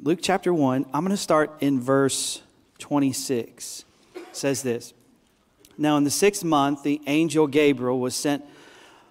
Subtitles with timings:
[0.00, 2.40] Luke chapter 1, I'm going to start in verse
[2.78, 3.84] 26.
[4.14, 4.94] It says this
[5.76, 8.44] Now, in the sixth month, the angel Gabriel was sent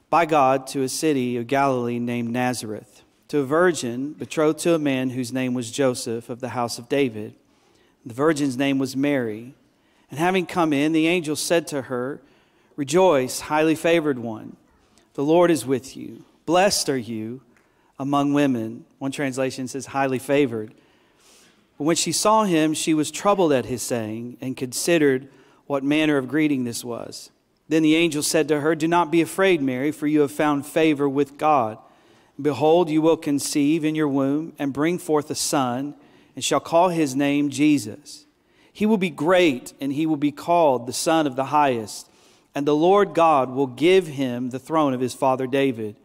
[0.10, 4.80] by God to a city of Galilee named Nazareth, to a virgin betrothed to a
[4.80, 7.36] man whose name was Joseph of the house of David.
[8.06, 9.56] The virgin's name was Mary.
[10.10, 12.22] And having come in, the angel said to her,
[12.78, 14.56] Rejoice, highly favored one.
[15.16, 16.24] The Lord is with you.
[16.46, 17.42] Blessed are you
[18.00, 18.86] among women.
[19.00, 20.74] One translation says, highly favored.
[21.78, 25.30] But when she saw him, she was troubled at his saying and considered
[25.66, 27.30] what manner of greeting this was.
[27.70, 30.66] Then the angel said to her, Do not be afraid, Mary, for you have found
[30.66, 31.78] favor with God.
[32.42, 35.96] Behold, you will conceive in your womb and bring forth a son,
[36.36, 38.26] and shall call his name Jesus.
[38.72, 42.08] He will be great, and he will be called the Son of the Highest.
[42.54, 45.96] And the Lord God will give him the throne of his father David.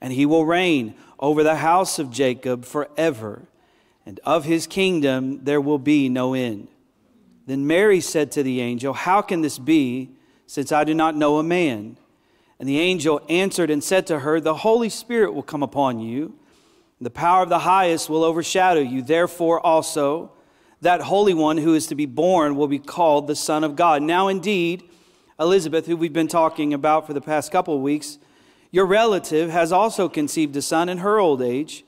[0.00, 3.48] And he will reign over the house of Jacob forever,
[4.06, 6.68] and of his kingdom there will be no end.
[7.46, 10.10] Then Mary said to the angel, How can this be,
[10.46, 11.96] since I do not know a man?
[12.60, 16.34] And the angel answered and said to her, The Holy Spirit will come upon you,
[16.98, 19.02] and the power of the highest will overshadow you.
[19.02, 20.32] Therefore, also,
[20.80, 24.02] that Holy One who is to be born will be called the Son of God.
[24.02, 24.84] Now, indeed,
[25.40, 28.18] Elizabeth, who we've been talking about for the past couple of weeks,
[28.70, 31.84] your relative has also conceived a son in her old age,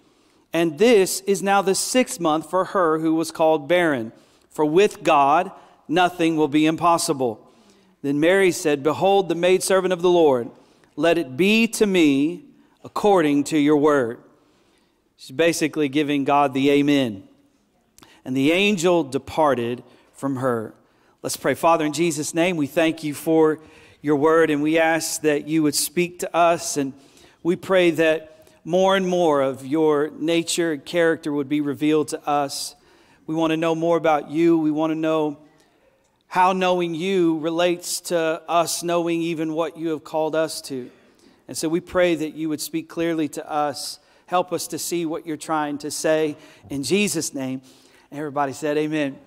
[0.52, 4.12] and this is now the sixth month for her who was called barren.
[4.50, 5.52] For with God,
[5.86, 7.46] nothing will be impossible.
[8.02, 10.50] Then Mary said, Behold, the maidservant of the Lord,
[10.96, 12.44] let it be to me
[12.82, 14.20] according to your word.
[15.16, 17.28] She's basically giving God the amen.
[18.24, 20.74] And the angel departed from her.
[21.22, 21.54] Let's pray.
[21.54, 23.60] Father, in Jesus' name, we thank you for
[24.02, 26.76] your word and we ask that you would speak to us.
[26.76, 26.92] And
[27.42, 32.28] we pray that more and more of your nature and character would be revealed to
[32.28, 32.74] us.
[33.26, 34.58] We want to know more about you.
[34.58, 35.38] We want to know
[36.26, 40.90] how knowing you relates to us knowing even what you have called us to.
[41.48, 43.98] And so we pray that you would speak clearly to us.
[44.26, 46.36] Help us to see what you're trying to say.
[46.70, 47.62] In Jesus' name,
[48.12, 49.18] everybody said, Amen.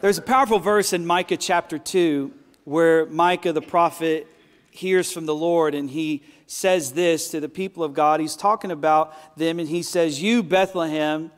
[0.00, 2.32] There's a powerful verse in Micah chapter 2
[2.66, 4.26] where Micah the prophet
[4.72, 8.18] hears from the Lord and he says this to the people of God.
[8.18, 11.30] He's talking about them and he says, You, Bethlehem,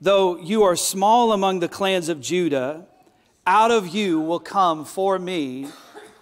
[0.00, 2.86] though you are small among the clans of Judah,
[3.46, 5.68] out of you will come for me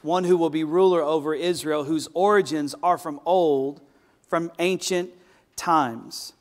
[0.03, 3.81] one who will be ruler over Israel, whose origins are from old,
[4.27, 5.11] from ancient
[5.55, 6.33] times.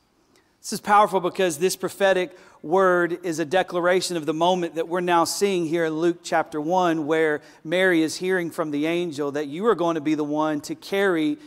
[0.60, 5.00] This is powerful because this prophetic word is a declaration of the moment that we're
[5.00, 9.46] now seeing here in Luke chapter 1, where Mary is hearing from the angel that
[9.46, 11.38] you are going to be the one to carry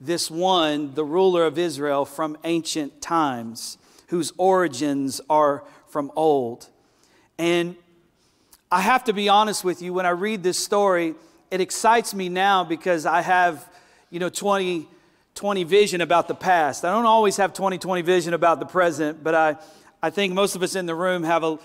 [0.00, 6.68] this one, the ruler of Israel, from ancient times, whose origins are from old.
[7.38, 7.76] And
[8.70, 11.14] I have to be honest with you, when I read this story,
[11.50, 13.68] it excites me now because I have,
[14.10, 14.88] you know, 20
[15.36, 16.84] 20 vision about the past.
[16.84, 19.56] I don't always have 20 20 vision about the present, but I
[20.02, 21.58] I think most of us in the room have a,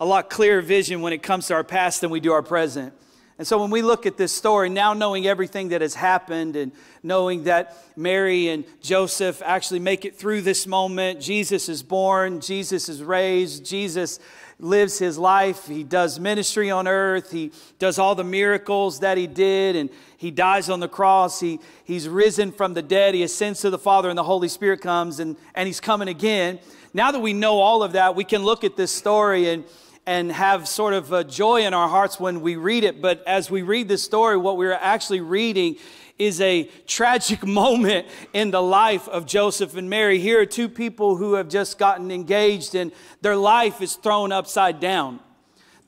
[0.00, 2.94] a lot clearer vision when it comes to our past than we do our present.
[3.36, 6.72] And so when we look at this story, now knowing everything that has happened and
[7.02, 12.88] knowing that Mary and Joseph actually make it through this moment, Jesus is born, Jesus
[12.88, 14.20] is raised, Jesus
[14.60, 17.50] lives his life, he does ministry on earth, he
[17.80, 22.08] does all the miracles that he did, and he dies on the cross, he, he's
[22.08, 25.36] risen from the dead, he ascends to the Father, and the Holy Spirit comes, and,
[25.56, 26.60] and he's coming again
[26.94, 29.64] now that we know all of that, we can look at this story and,
[30.06, 33.02] and have sort of joy in our hearts when we read it.
[33.02, 35.76] But as we read this story, what we're actually reading
[36.20, 40.20] is a tragic moment in the life of Joseph and Mary.
[40.20, 44.78] Here are two people who have just gotten engaged and their life is thrown upside
[44.78, 45.18] down.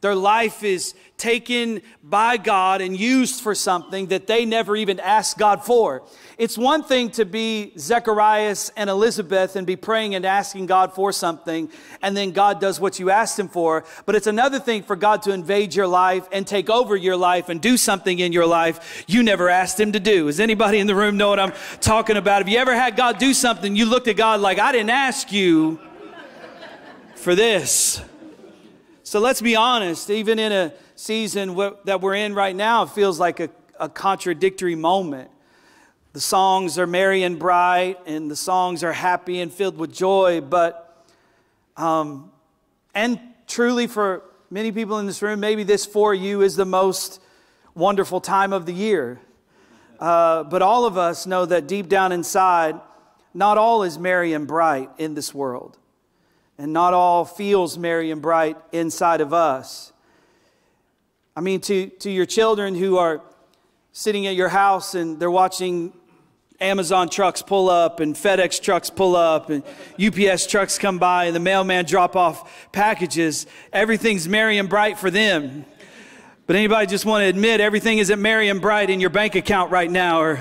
[0.06, 5.36] Their life is taken by God and used for something that they never even asked
[5.36, 6.04] God for.
[6.38, 11.10] It's one thing to be Zacharias and Elizabeth and be praying and asking God for
[11.10, 11.68] something,
[12.02, 13.84] and then God does what you asked Him for.
[14.04, 17.48] But it's another thing for God to invade your life and take over your life
[17.48, 20.26] and do something in your life you never asked Him to do.
[20.26, 22.42] Does anybody in the room know what I'm talking about?
[22.42, 25.32] Have you ever had God do something, you looked at God like, I didn't ask
[25.32, 25.80] you
[27.16, 28.00] for this?
[29.06, 31.54] So let's be honest, even in a season
[31.84, 35.30] that we're in right now, it feels like a, a contradictory moment.
[36.12, 40.41] The songs are merry and bright, and the songs are happy and filled with joy,
[40.41, 41.06] but,
[41.76, 42.32] um,
[42.97, 47.20] and truly for many people in this room, maybe this for you is the most
[47.76, 49.20] wonderful time of the year.
[50.00, 52.74] Uh, but all of us know that deep down inside,
[53.32, 55.78] not all is merry and bright in this world.
[56.58, 59.92] And not all feels merry and bright inside of us.
[61.34, 63.20] I mean, to, to your children who are
[63.92, 65.92] sitting at your house and they're watching
[66.60, 69.62] Amazon trucks pull up and FedEx trucks pull up and
[70.03, 73.47] UPS trucks come by and the mailman drop off packages.
[73.72, 75.66] Everything's merry and bright for them.
[76.47, 79.70] But anybody just want to admit everything isn't merry and bright in your bank account
[79.70, 80.41] right now or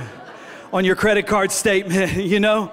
[0.72, 2.72] on your credit card statement, you know?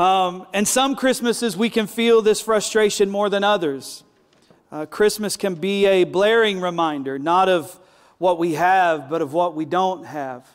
[0.00, 4.02] Um, and some Christmases we can feel this frustration more than others.
[4.72, 7.78] Uh, Christmas can be a blaring reminder, not of
[8.16, 10.46] what we have, but of what we don't have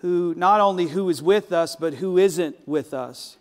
[0.00, 3.38] who not only who is with us, but who isn't with us.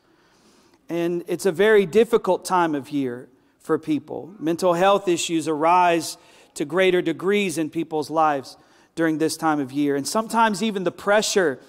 [0.89, 3.27] And it's a very difficult time of year
[3.59, 4.33] for people.
[4.39, 6.17] Mental health issues arise
[6.53, 8.57] to greater degrees in people's lives
[8.93, 9.95] during this time of year.
[9.95, 11.59] And sometimes even the pressure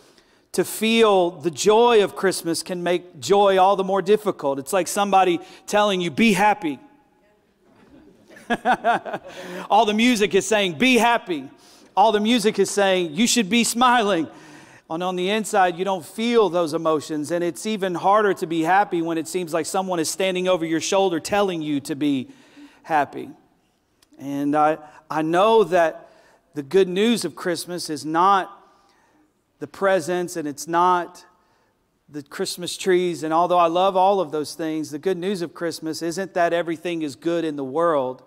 [0.56, 4.58] to feel the joy of Christmas can make joy all the more difficult.
[4.58, 6.80] It's like somebody telling you, be happy.
[9.68, 11.44] all the music is saying, be happy.
[11.94, 14.28] All the music is saying, you should be smiling
[14.88, 17.30] on, on the inside, you don't feel those emotions.
[17.30, 20.64] And it's even harder to be happy when it seems like someone is standing over
[20.64, 22.30] your shoulder telling you to be
[22.82, 23.28] happy.
[24.18, 24.78] And I,
[25.10, 26.10] I know that
[26.54, 28.55] the good news of Christmas is not
[29.58, 31.24] the presents and it's not
[32.08, 33.22] the Christmas trees.
[33.22, 36.52] And although I love all of those things, the good news of Christmas isn't that
[36.52, 38.22] everything is good in the world.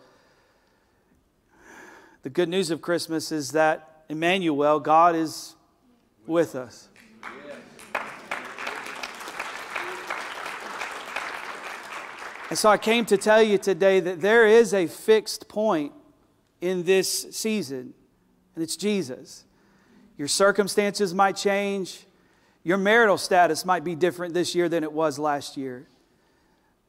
[2.23, 5.55] The good news of Christmas is that Emmanuel, God is
[6.25, 6.89] with us.
[12.49, 15.93] And so I came to tell you today that there is a fixed point
[16.61, 17.93] in this season,
[18.55, 19.45] and it's Jesus.
[20.19, 22.05] Your circumstances might change.
[22.65, 25.87] Your marital status might be different this year than it was last year.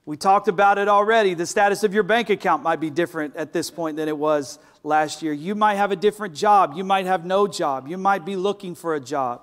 [0.05, 1.35] We talked about it already.
[1.35, 4.59] The status of your bank account might be different at this point than it was
[4.83, 5.33] last year.
[5.33, 6.73] You might have a different job.
[6.75, 7.87] You might have no job.
[7.87, 9.43] You might be looking for a job.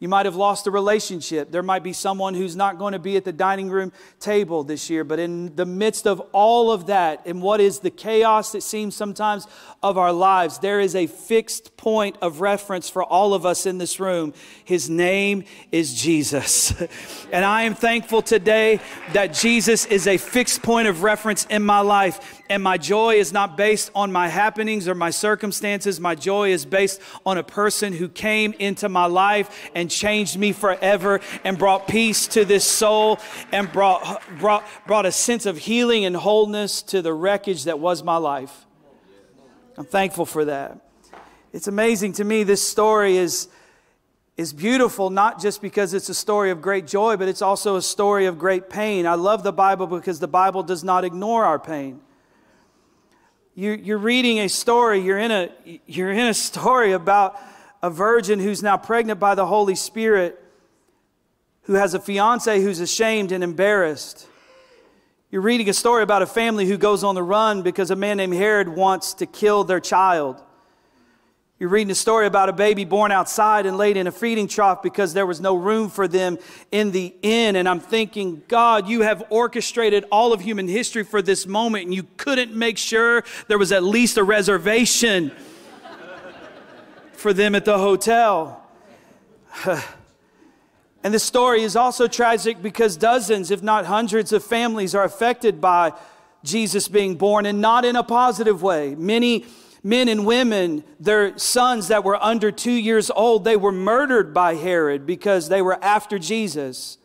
[0.00, 1.50] You might have lost a relationship.
[1.50, 4.88] There might be someone who's not going to be at the dining room table this
[4.88, 5.04] year.
[5.04, 8.96] But in the midst of all of that, in what is the chaos that seems
[8.96, 9.46] sometimes
[9.82, 13.76] of our lives, there is a fixed point of reference for all of us in
[13.76, 14.32] this room.
[14.64, 16.72] His name is Jesus.
[17.30, 18.80] and I am thankful today
[19.12, 22.39] that Jesus is a fixed point of reference in my life.
[22.50, 26.00] And my joy is not based on my happenings or my circumstances.
[26.00, 30.50] My joy is based on a person who came into my life and changed me
[30.50, 33.20] forever and brought peace to this soul
[33.52, 38.02] and brought, brought, brought a sense of healing and wholeness to the wreckage that was
[38.02, 38.66] my life.
[39.78, 40.76] I'm thankful for that.
[41.52, 43.48] It's amazing to me, this story is
[44.36, 47.82] is beautiful not just because it's a story of great joy, but it's also a
[47.82, 49.06] story of great pain.
[49.06, 52.00] I love the Bible because the Bible does not ignore our pain
[53.60, 55.50] you, you're reading a story, you're in a,
[55.86, 57.38] you're in a story about
[57.82, 60.42] a virgin who's now pregnant by the Holy Spirit,
[61.64, 64.26] who has a fiance who's ashamed and embarrassed.
[65.30, 68.16] You're reading a story about a family who goes on the run because a man
[68.16, 70.42] named Herod wants to kill their child.
[71.60, 74.82] You're reading a story about a baby born outside and laid in a feeding trough
[74.82, 76.38] because there was no room for them
[76.72, 77.54] in the inn.
[77.54, 81.94] And I'm thinking, God, you have orchestrated all of human history for this moment, and
[81.94, 85.32] you couldn't make sure there was at least a reservation
[87.12, 88.66] for them at the hotel.
[89.66, 95.60] and this story is also tragic because dozens, if not hundreds, of families are affected
[95.60, 95.92] by
[96.42, 98.94] Jesus being born, and not in a positive way.
[98.94, 99.44] Many
[99.82, 104.54] men and women, their sons that were under two years old, they were murdered by
[104.54, 106.98] Herod because they were after Jesus.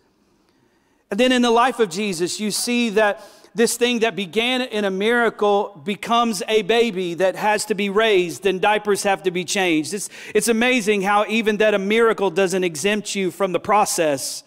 [1.12, 4.84] And then in the life of Jesus, you see that this thing that began in
[4.84, 9.46] a miracle becomes a baby that has to be raised and diapers have to be
[9.46, 9.94] changed.
[9.94, 14.44] It's, it's amazing how even that a miracle doesn't exempt you from the process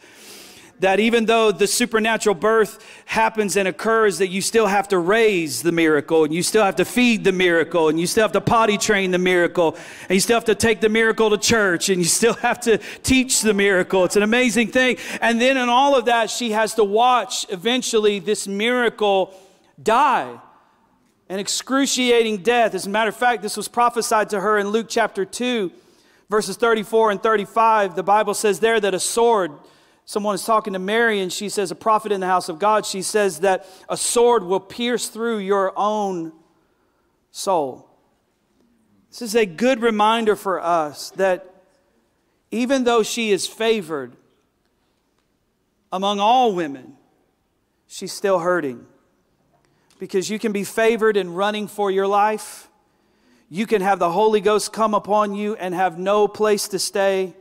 [0.81, 5.63] that even though the supernatural birth happens and occurs, that you still have to raise
[5.63, 8.41] the miracle and you still have to feed the miracle and you still have to
[8.41, 12.01] potty train the miracle and you still have to take the miracle to church and
[12.01, 14.05] you still have to teach the miracle.
[14.05, 14.99] It's an amazing thing.
[15.21, 19.35] And then in all of that, she has to watch eventually this miracle
[19.83, 20.39] die.
[21.29, 22.75] An excruciating death.
[22.75, 25.71] As a matter of fact, this was prophesied to her in Luke chapter 2,
[26.31, 27.97] verses 34 and 35.
[27.97, 29.53] The Bible says there that a sword
[30.09, 32.87] Someone is talking to Mary, and she says, A prophet in the house of God.
[32.87, 36.33] She says that a sword will pierce through your own
[37.31, 37.91] soul.
[39.11, 41.63] This is a good reminder for us that
[42.51, 44.17] even though she is favored
[45.93, 46.97] among all women,
[47.87, 48.87] she's still hurting.
[49.99, 52.71] because you can be favored in running for your life.
[53.51, 57.35] You can have the Holy Ghost come upon you and have no place to stay.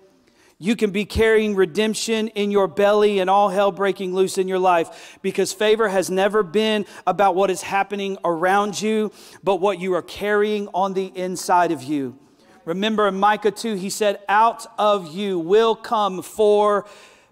[0.60, 4.58] You can be carrying redemption in your belly and all hell breaking loose in your
[4.58, 9.12] life because favor has never been about what is happening around you,
[9.44, 12.18] but what you are carrying on the inside of you.
[12.66, 16.88] Remember in Micah 2, he said, Out of you will come for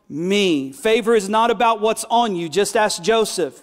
[0.08, 0.72] me.
[0.72, 2.48] Favor is not about what's on you.
[2.48, 3.60] Just ask Joseph.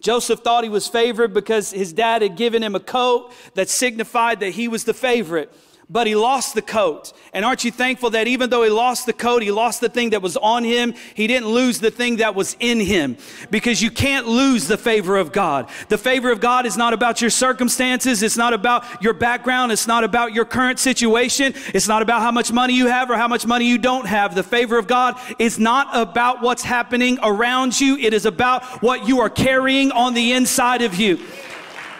[0.00, 4.40] Joseph thought he was favored because his dad had given him a coat that signified
[4.40, 5.52] that he was the favorite
[5.88, 7.12] but he lost the coat.
[7.32, 10.10] And aren't you thankful that even though he lost the coat, he lost the thing
[10.10, 13.16] that was on him, he didn't lose the thing that was in him?
[13.50, 15.68] Because you can't lose the favor of God.
[15.88, 19.86] The favor of God is not about your circumstances, it's not about your background, it's
[19.86, 23.28] not about your current situation, it's not about how much money you have or how
[23.28, 24.34] much money you don't have.
[24.34, 29.06] The favor of God is not about what's happening around you, it is about what
[29.06, 31.20] you are carrying on the inside of you.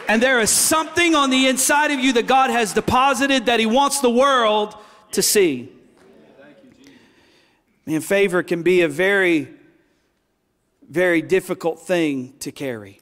[0.08, 3.66] And there is something on the inside of you that God has deposited that He
[3.66, 4.76] wants the world
[5.12, 5.72] to see.
[7.84, 9.48] Man, favor can be a very,
[10.88, 13.00] very difficult thing to carry.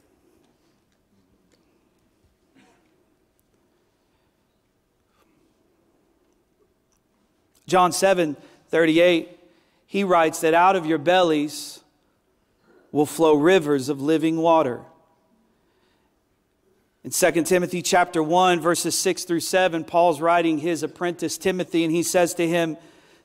[7.66, 8.36] John 7
[8.68, 9.38] 38,
[9.86, 11.80] he writes that out of your bellies
[12.90, 14.80] will flow rivers of living water.
[17.04, 21.92] In 2 Timothy chapter 1 verses 6 through 7, Paul's writing his apprentice Timothy and
[21.92, 22.78] he says to him,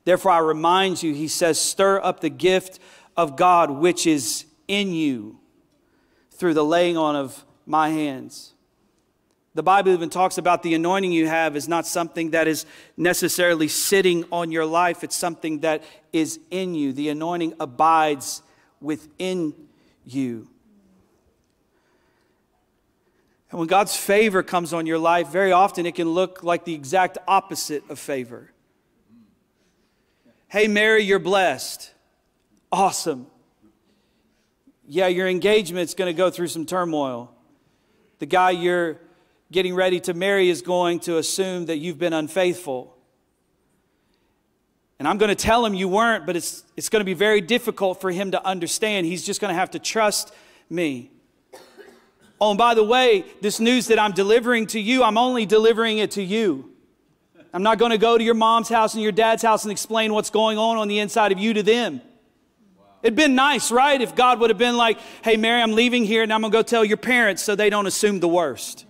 [0.03, 2.79] "Therefore I remind you," he says, "stir up the gift
[3.15, 5.39] of God which is in you
[6.31, 8.53] through the laying on of my hands."
[9.55, 12.65] The Bible even talks about the anointing you have is not something that is
[12.97, 16.91] necessarily sitting on your life, it's something that is in you.
[16.91, 18.41] The anointing abides
[18.81, 19.53] within
[20.05, 20.49] you.
[23.51, 26.73] And when God's favor comes on your life, very often it can look like the
[26.73, 28.51] exact opposite of favor.
[30.47, 31.91] Hey, Mary, you're blessed.
[32.71, 33.27] Awesome.
[34.87, 37.33] Yeah, your engagement's going to go through some turmoil.
[38.19, 38.99] The guy you're
[39.51, 42.95] getting ready to marry is going to assume that you've been unfaithful.
[44.99, 47.41] And I'm going to tell him you weren't, but it's, it's going to be very
[47.41, 49.05] difficult for him to understand.
[49.05, 50.33] He's just going to have to trust
[50.69, 51.11] me.
[52.41, 55.97] Oh, and by the way, this news that I'm delivering to you, I'm only delivering
[55.97, 56.71] it to you.
[57.53, 60.13] I'm not going to go to your mom's house and your dad's house and explain
[60.13, 62.01] what's going on on the inside of you to them.
[63.01, 63.99] It'd been nice, right?
[63.99, 66.57] If God would have been like, hey, Mary, I'm leaving here and I'm going to
[66.57, 68.85] go tell your parents so they don't assume the worst.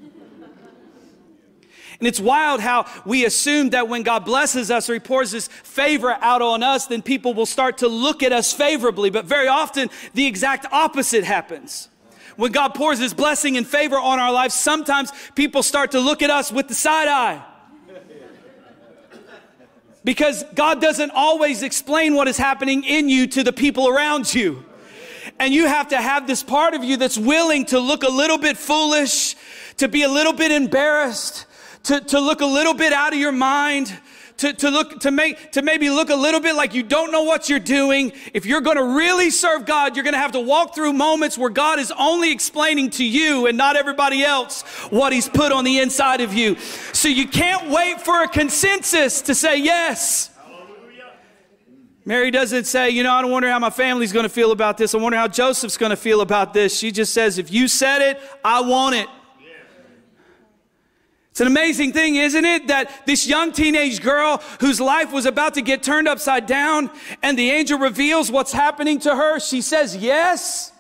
[2.00, 5.48] And it's wild how we assume that when God blesses us or He pours His
[5.48, 9.10] favor out on us, then people will start to look at us favorably.
[9.10, 11.90] But very often, the exact opposite happens
[12.40, 16.22] when God pours His blessing and favor on our lives, sometimes people start to look
[16.22, 17.44] at us with the side eye.
[20.06, 24.64] Because God doesn't always explain what is happening in you to the people around you.
[25.38, 28.38] And you have to have this part of you that's willing to look a little
[28.38, 29.36] bit foolish,
[29.76, 31.46] to be a little bit embarrassed,
[31.84, 33.94] to, to look a little bit out of your mind,
[34.40, 37.24] to, to look to make to maybe look a little bit like you don't know
[37.24, 40.40] what you're doing if you're going to really serve god you're going to have to
[40.40, 45.12] walk through moments where god is only explaining to you and not everybody else what
[45.12, 46.58] he's put on the inside of you
[46.94, 50.30] so you can't wait for a consensus to say yes
[52.06, 54.78] Mary doesn't say, you know, I don't wonder how my family's going to feel about
[54.78, 54.96] this.
[54.96, 56.76] I wonder how Joseph's going to feel about this.
[56.76, 59.08] She just says, if you said it, I want it.
[61.40, 62.68] It's an amazing thing, isn't it?
[62.68, 66.92] That this young teenage girl whose life was about to get turned upside down
[67.24, 70.74] and the angel reveals what's happening to her, she says yes.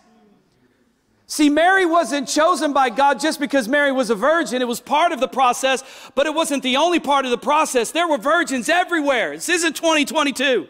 [1.27, 4.61] See, Mary wasn't chosen by God just because Mary was a virgin.
[4.61, 5.81] It was part of the process,
[6.13, 7.91] but it wasn't the only part of the process.
[7.91, 9.35] There were virgins everywhere.
[9.35, 10.67] This isn't 2022.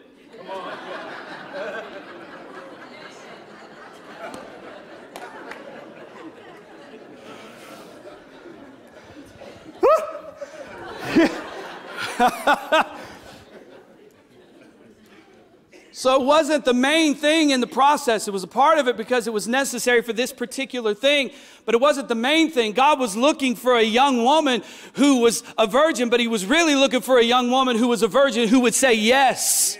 [15.92, 18.26] So it wasn't the main thing in the process.
[18.28, 21.30] It was a part of it because it was necessary for this particular thing,
[21.64, 22.72] but it wasn't the main thing.
[22.72, 24.62] God was looking for a young woman
[24.94, 28.02] who was a virgin, but He was really looking for a young woman who was
[28.02, 29.78] a virgin who would say yes.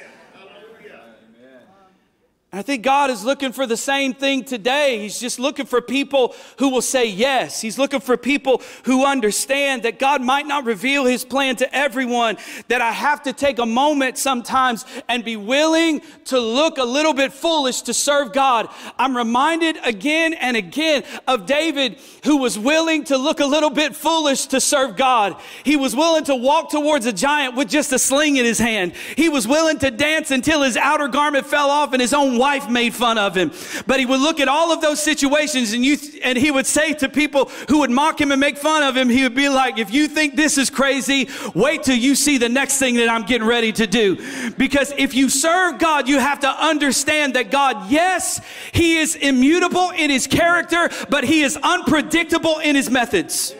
[2.52, 4.98] I think God is looking for the same thing today.
[4.98, 7.60] He's just looking for people who will say yes.
[7.60, 12.38] He's looking for people who understand that God might not reveal his plan to everyone,
[12.66, 17.14] that I have to take a moment sometimes and be willing to look a little
[17.14, 18.68] bit foolish to serve God.
[18.98, 23.94] I'm reminded again and again of David who was willing to look a little bit
[23.94, 25.40] foolish to serve God.
[25.62, 28.94] He was willing to walk towards a giant with just a sling in his hand.
[29.14, 32.68] He was willing to dance until his outer garment fell off and his own wife
[32.70, 33.52] made fun of him.
[33.86, 36.94] But he would look at all of those situations and you, and he would say
[36.94, 39.78] to people who would mock him and make fun of him, he would be like,
[39.78, 43.24] if you think this is crazy, wait till you see the next thing that I'm
[43.24, 44.16] getting ready to do.
[44.56, 48.40] Because if you serve God, you have to understand that God, yes,
[48.72, 53.54] he is immutable in his character, but he is unpredictable in his methods.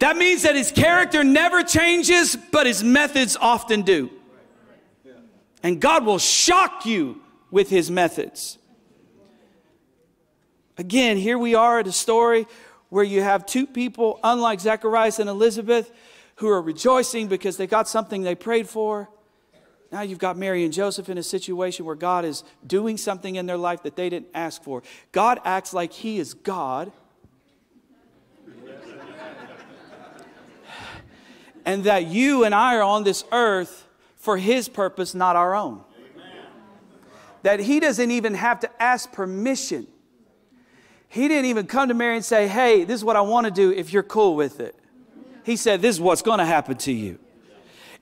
[0.00, 4.10] That means that his character never changes, but his methods often do
[5.62, 7.20] and God will shock you
[7.50, 8.58] with his methods.
[10.78, 12.46] Again, here we are at a story
[12.88, 15.90] where you have two people, unlike Zacharias and Elizabeth,
[16.36, 19.08] who are rejoicing because they got something they prayed for.
[19.90, 23.46] Now you've got Mary and Joseph in a situation where God is doing something in
[23.46, 24.82] their life that they didn't ask for.
[25.12, 26.92] God acts like He is God.
[31.64, 33.85] and that you and I are on this earth
[34.26, 35.84] for His purpose, not our own.
[36.16, 36.42] Amen.
[37.44, 39.86] That He doesn't even have to ask permission.
[41.08, 43.52] He didn't even come to Mary and say, Hey, this is what I want to
[43.52, 44.74] do if you're cool with it.
[45.44, 47.20] He said, This is what's going to happen to you.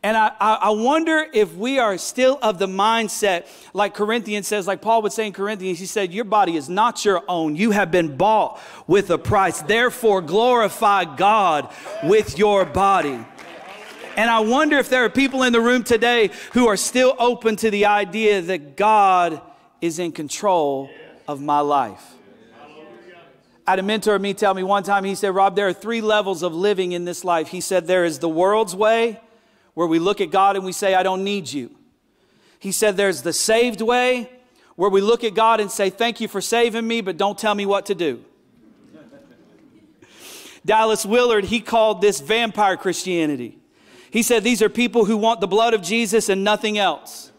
[0.02, 4.82] And I, I, wonder if we are still of the mindset, like Corinthians says, like
[4.82, 7.54] Paul would say in Corinthians, he said, Your body is not your own.
[7.54, 9.60] You have been bought with a price.
[9.60, 11.70] Therefore, glorify God
[12.02, 13.24] with your body.
[14.16, 17.56] And I wonder if there are people in the room today who are still open
[17.56, 19.40] to the idea that God
[19.80, 20.90] is in control
[21.26, 22.14] of my life.
[23.66, 25.72] I had a mentor of me tell me one time, he said, Rob, there are
[25.72, 27.48] three levels of living in this life.
[27.48, 29.20] He said, there is the world's way,
[29.72, 31.74] where we look at God and we say, I don't need you.
[32.58, 34.30] He said, there's the saved way,
[34.76, 37.54] where we look at God and say, Thank you for saving me, but don't tell
[37.54, 38.24] me what to do.
[40.66, 43.58] Dallas Willard, he called this vampire Christianity.
[44.14, 47.32] He said these are people who want the blood of Jesus and nothing else.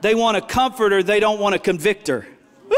[0.00, 2.26] They want a comforter, they don't want a convictor.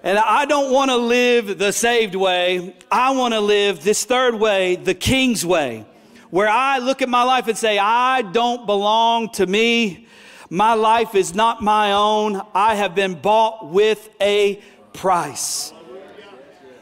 [0.00, 2.76] And I don't want to live the saved way.
[2.90, 5.86] I want to live this third way, the king's way,
[6.30, 10.06] where I look at my life and say, I don't belong to me.
[10.50, 12.40] My life is not my own.
[12.54, 14.62] I have been bought with a
[14.92, 15.72] price.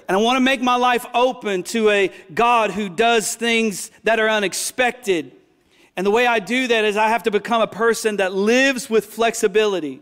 [0.08, 4.20] And I want to make my life open to a God who does things that
[4.20, 5.32] are unexpected.
[5.96, 8.88] And the way I do that is I have to become a person that lives
[8.88, 10.00] with flexibility.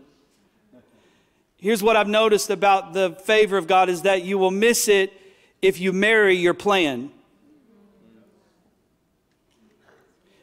[1.56, 5.12] Here's what I've noticed about the favor of God is that you will miss it
[5.62, 7.10] if you marry your plan.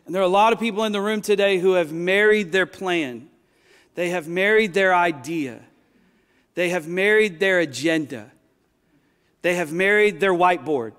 [0.08, 2.65] And there are a lot of people in the room today who have married their
[2.65, 3.30] plan.
[3.93, 5.62] They have married their idea.
[6.56, 8.31] They have married their agenda.
[9.41, 10.93] They have married their whiteboard.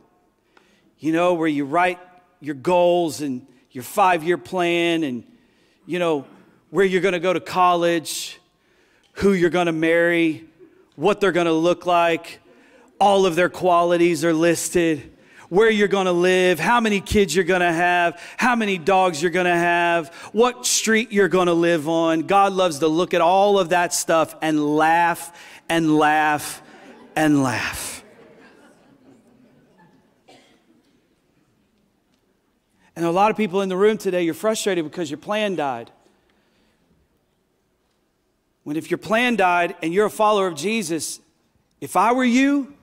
[0.98, 1.98] You know, where you write
[2.40, 5.24] your goals and your five year plan and,
[5.87, 6.26] you know,
[6.70, 8.40] where you're going to go to college,
[9.14, 10.44] who you're going to marry,
[10.96, 12.40] what they're going to look like.
[13.00, 15.11] All of their qualities are listed.
[15.48, 19.20] Where you're going to live, how many kids you're going to have, how many dogs
[19.20, 22.22] you're going to have, what street you're going to live on.
[22.22, 26.62] God loves to look at all of that stuff and laugh and laugh
[27.14, 27.91] and laugh.
[32.94, 35.90] And a lot of people in the room today, you're frustrated because your plan died.
[38.64, 41.20] When if your plan died and you're a follower of Jesus,
[41.81, 42.74] if I were you,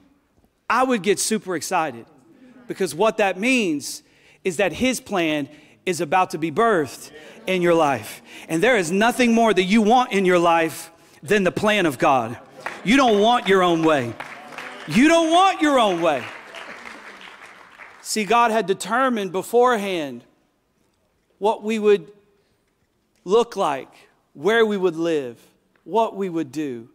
[0.69, 2.05] I would get super excited
[2.67, 4.03] because what that means
[4.43, 5.49] is that his plan
[5.85, 7.11] is about to be birthed
[7.47, 8.21] in your life.
[8.47, 10.91] And there is nothing more that you want in your life
[11.23, 12.37] than the plan of God.
[12.83, 14.13] You don't want your own way.
[14.87, 16.23] You don't want your own way.
[18.09, 20.23] See, God had determined beforehand
[21.37, 22.11] what we would
[23.23, 23.93] look like,
[24.33, 25.39] where we would live,
[25.83, 26.89] what we would do.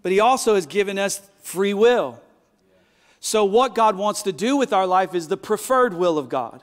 [0.00, 2.18] But He also has given us free will.
[3.20, 6.62] So, what God wants to do with our life is the preferred will of God.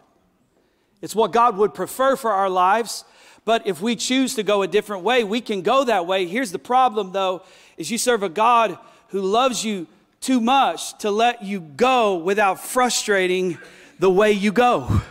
[0.99, 3.05] It's what God would prefer for our lives.
[3.45, 6.25] But if we choose to go a different way, we can go that way.
[6.25, 7.43] Here's the problem, though,
[7.77, 9.85] is you serve a God who loves you
[10.21, 13.58] too much to let you go without frustrating
[13.99, 15.01] the way you go.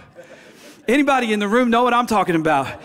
[0.87, 2.81] Anybody in the room know what I'm talking about?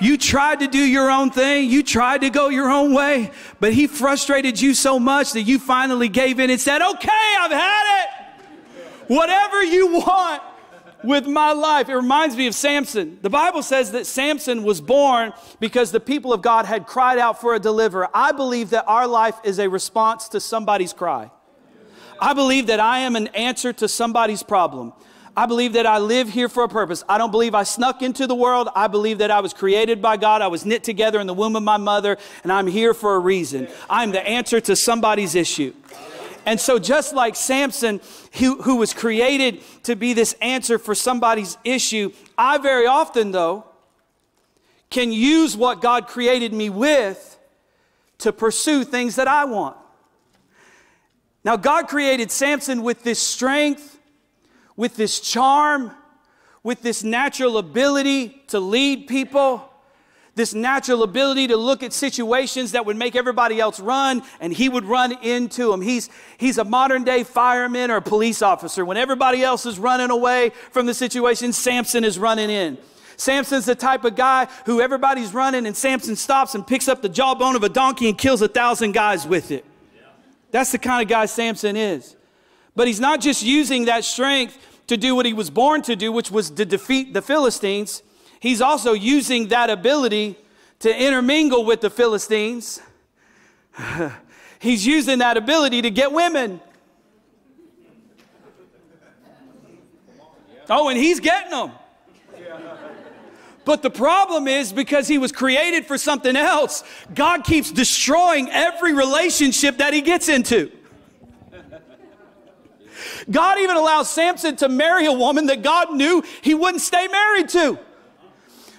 [0.00, 1.70] You tried to do your own thing.
[1.70, 5.58] You tried to go your own way, but he frustrated you so much that you
[5.58, 8.10] finally gave in and said, okay, I've had it.
[9.08, 10.42] Whatever you want
[11.06, 11.88] with my life.
[11.88, 13.18] It reminds me of Samson.
[13.22, 17.40] The Bible says that Samson was born because the people of God had cried out
[17.40, 18.08] for a deliverer.
[18.12, 21.30] I believe that our life is a response to somebody's cry.
[22.20, 24.92] I believe that I am an answer to somebody's problem.
[25.36, 27.04] I believe that I live here for a purpose.
[27.08, 28.70] I don't believe I snuck into the world.
[28.74, 30.40] I believe that I was created by God.
[30.40, 33.18] I was knit together in the womb of my mother, and I'm here for a
[33.18, 33.68] reason.
[33.90, 35.74] I'm the answer to somebody's issue.
[36.46, 38.00] And so, just like Samson,
[38.38, 43.64] who, who was created to be this answer for somebody's issue, I very often, though,
[44.88, 47.38] can use what God created me with
[48.18, 49.76] to pursue things that I want.
[51.46, 53.96] Now, God created Samson with this strength
[54.76, 55.90] with this charm,
[56.62, 59.72] with this natural ability to lead people,
[60.34, 64.68] this natural ability to look at situations that would make everybody else run, and he
[64.68, 65.80] would run into them.
[65.80, 68.84] He's, he's a modern day fireman or a police officer.
[68.84, 72.76] When everybody else is running away from the situation, Samson is running in.
[73.16, 77.08] Samson's the type of guy who everybody's running, and Samson stops and picks up the
[77.08, 79.64] jawbone of a donkey and kills a thousand guys with it.
[80.50, 82.16] That's the kind of guy Samson is.
[82.74, 86.12] But he's not just using that strength to do what he was born to do,
[86.12, 88.02] which was to defeat the Philistines.
[88.40, 90.36] He's also using that ability
[90.80, 92.80] to intermingle with the Philistines.
[94.60, 96.60] he's using that ability to get women.
[100.68, 101.72] Oh, and he's getting them.
[103.66, 108.94] But the problem is because he was created for something else, God keeps destroying every
[108.94, 110.70] relationship that he gets into.
[113.28, 117.48] God even allows Samson to marry a woman that God knew he wouldn't stay married
[117.50, 117.76] to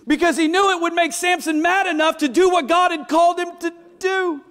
[0.07, 3.37] because he knew it would make Samson mad enough to do what God had called
[3.37, 4.41] him to do.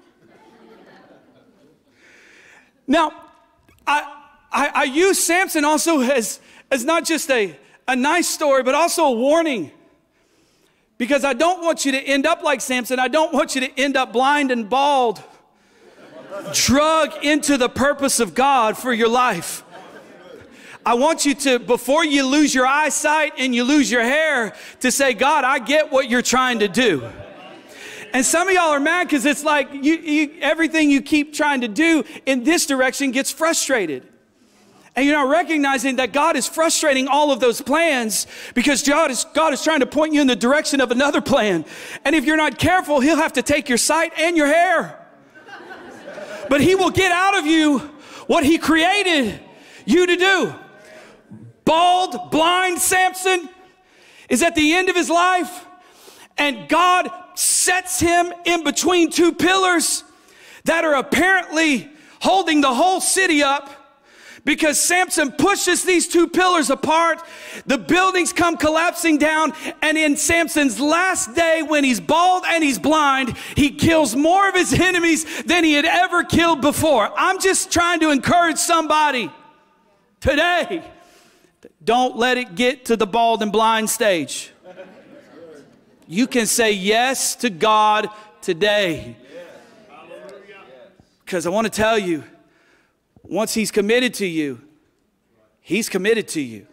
[2.86, 3.10] Now,
[3.86, 4.22] I,
[4.52, 9.04] I, I use Samson also as, as not just a, a nice story, but also
[9.04, 9.72] a warning.
[10.98, 12.98] Because I don't want you to end up like Samson.
[12.98, 15.22] I don't want you to end up blind and bald,
[16.52, 19.62] drug into the purpose of God for your life.
[20.86, 24.92] I want you to, before you lose your eyesight and you lose your hair, to
[24.92, 27.04] say, God, I get what you're trying to do.
[28.12, 31.62] And some of y'all are mad because it's like you, you, everything you keep trying
[31.62, 34.06] to do in this direction gets frustrated.
[34.96, 39.26] And you're not recognizing that God is frustrating all of those plans because God is,
[39.34, 41.66] God is trying to point you in the direction of another plan.
[42.04, 45.06] And if you're not careful, He'll have to take your sight and your hair.
[46.48, 47.78] But He will get out of you
[48.26, 49.38] what He created
[49.84, 50.54] you to do
[51.66, 53.50] bald, blind Samson
[54.30, 55.66] is at the end of his life,
[56.38, 60.02] and God sets him in between two pillars
[60.64, 61.90] that are apparently
[62.22, 63.70] holding the whole city up
[64.46, 67.22] because Samson pushes these two pillars apart.
[67.66, 69.52] The buildings come collapsing down.
[69.82, 74.54] And in Samson's last day, when he's bald and he's blind, he kills more of
[74.54, 77.12] his enemies than he had ever killed before.
[77.14, 79.30] I'm just trying to encourage somebody
[80.20, 80.82] today
[81.86, 84.50] don't let it get to the bald and blind stage.
[86.08, 88.08] You can say yes to God
[88.40, 89.16] today.
[91.24, 92.22] Because I want to tell you,
[93.28, 94.60] once He's committed to you,
[95.60, 96.66] He's committed to you.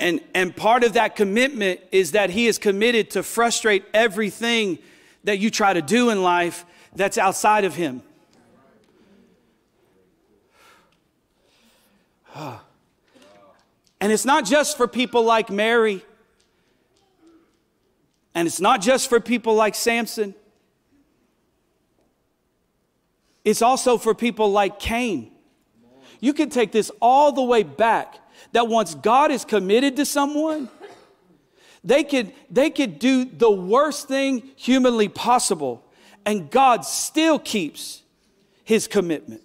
[0.00, 4.78] And, and part of that commitment is that He is committed to frustrate everything
[5.24, 8.02] that you try to do in life that's outside of Him.
[14.00, 16.04] And it's not just for people like Mary,
[18.34, 20.34] and it's not just for people like Samson.
[23.48, 25.30] It's also for people like Cain.
[26.20, 28.18] You can take this all the way back
[28.52, 30.68] that once God is committed to someone,
[31.82, 35.82] they could, they could do the worst thing humanly possible,
[36.26, 38.02] and God still keeps
[38.64, 39.40] his commitment.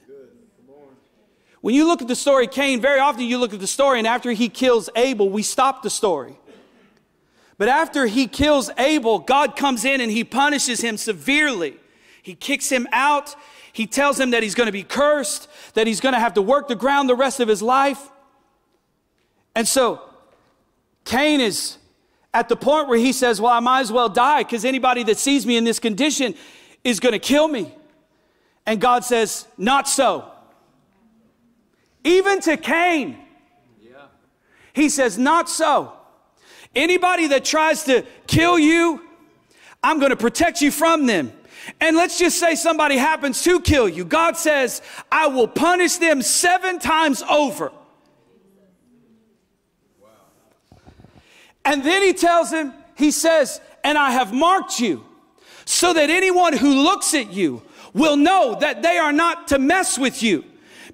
[1.62, 4.08] When you look at the story Cain, very often you look at the story, and
[4.08, 6.38] after he kills Abel, we stop the story.
[7.58, 11.76] But after he kills Abel, God comes in and he punishes him severely.
[12.22, 13.34] He kicks him out.
[13.74, 16.42] He tells him that he's going to be cursed, that he's going to have to
[16.42, 18.10] work the ground the rest of his life.
[19.56, 20.02] And so
[21.06, 21.78] Cain is
[22.34, 25.18] at the point where he says, Well, I might as well die because anybody that
[25.18, 26.36] sees me in this condition
[26.84, 27.74] is going to kill me.
[28.68, 30.30] And God says, Not so.
[32.04, 33.18] Even to Cain,
[34.74, 35.94] he says, Not so.
[36.76, 39.02] Anybody that tries to kill you,
[39.84, 41.32] I'm going to protect you from them.
[41.80, 44.06] And let's just say somebody happens to kill you.
[44.06, 47.72] God says, I will punish them seven times over.
[51.66, 55.06] And then he tells him, he says, and I have marked you
[55.66, 59.98] so that anyone who looks at you will know that they are not to mess
[59.98, 60.44] with you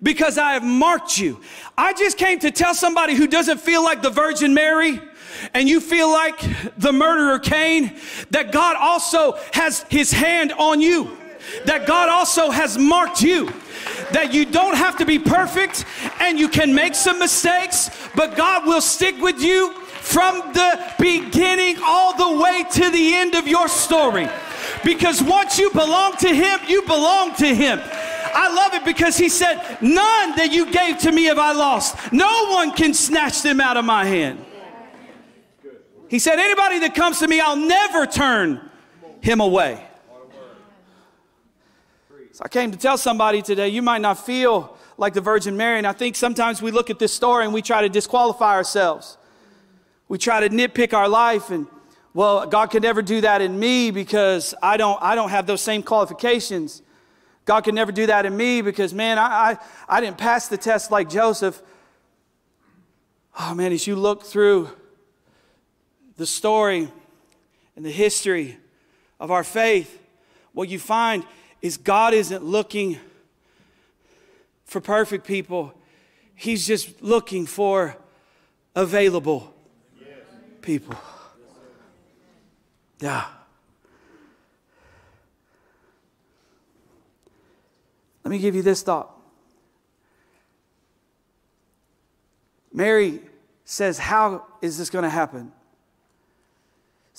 [0.01, 1.41] because I have marked you.
[1.77, 4.99] I just came to tell somebody who doesn't feel like the Virgin Mary
[5.53, 6.39] and you feel like
[6.77, 7.95] the murderer Cain,
[8.31, 11.17] that God also has his hand on you.
[11.65, 13.51] That God also has marked you.
[14.11, 15.85] That you don't have to be perfect
[16.19, 21.77] and you can make some mistakes, but God will stick with you from the beginning
[21.83, 24.27] all the way to the end of your story.
[24.83, 27.79] Because once you belong to Him, you belong to Him.
[27.81, 32.11] I love it because He said, None that you gave to me have I lost.
[32.11, 34.43] No one can snatch them out of my hand.
[36.09, 38.69] He said, Anybody that comes to me, I'll never turn
[39.21, 39.85] him away.
[42.33, 45.77] So I came to tell somebody today, you might not feel like the Virgin Mary.
[45.77, 49.17] And I think sometimes we look at this story and we try to disqualify ourselves.
[50.07, 51.67] We try to nitpick our life and
[52.13, 55.61] well, God could never do that in me because I don't, I don't have those
[55.61, 56.81] same qualifications.
[57.45, 60.57] God could never do that in me because, man, I, I, I didn't pass the
[60.57, 61.61] test like Joseph.
[63.39, 64.69] Oh, man, as you look through
[66.19, 66.91] the story
[67.77, 68.57] and the history
[69.21, 70.03] of our faith,
[70.51, 71.23] what you find
[71.61, 72.99] is God isn't looking
[74.65, 75.73] for perfect people,
[76.35, 77.95] He's just looking for
[78.75, 79.53] available
[80.61, 80.95] people.
[82.99, 83.25] Yeah.
[88.25, 89.09] Let me give you this thought.
[92.73, 93.21] Mary
[93.63, 95.53] says, How is this going to happen?